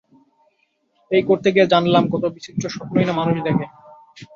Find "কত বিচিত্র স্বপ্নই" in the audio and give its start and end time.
2.13-3.05